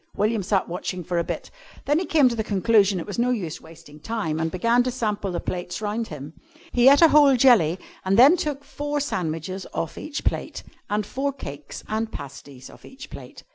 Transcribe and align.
William 0.17 0.41
sat 0.41 0.67
watching 0.67 1.03
for 1.03 1.19
a 1.19 1.23
bit. 1.23 1.51
Then 1.85 1.99
he 1.99 2.05
came 2.07 2.27
to 2.27 2.33
the 2.35 2.43
conclusion 2.43 2.97
that 2.97 3.03
it 3.03 3.05
was 3.05 3.19
no 3.19 3.29
use 3.29 3.61
wasting 3.61 3.99
time, 3.99 4.39
and 4.39 4.49
began 4.49 4.81
to 4.81 4.89
sample 4.89 5.31
the 5.31 5.39
plates 5.39 5.79
around 5.79 6.07
him. 6.07 6.33
He 6.71 6.89
ate 6.89 7.03
a 7.03 7.09
whole 7.09 7.35
jelly, 7.37 7.77
and 8.03 8.17
then 8.17 8.35
took 8.35 8.63
four 8.63 8.99
sandwiches 8.99 9.67
off 9.75 9.99
each 9.99 10.23
plate, 10.23 10.63
and 10.89 11.05
four 11.05 11.31
cakes 11.31 11.83
and 11.87 12.11
pasties 12.11 12.67
off 12.67 12.83
each 12.83 13.11
plate. 13.11 13.43